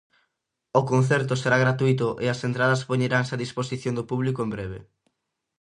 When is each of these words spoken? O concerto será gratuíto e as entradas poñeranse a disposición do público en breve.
O 0.79 0.81
concerto 0.91 1.33
será 1.41 1.57
gratuíto 1.63 2.07
e 2.23 2.25
as 2.33 2.39
entradas 2.49 2.85
poñeranse 2.89 3.31
a 3.33 3.41
disposición 3.43 3.93
do 3.95 4.07
público 4.11 4.39
en 4.41 4.49
breve. 4.55 4.79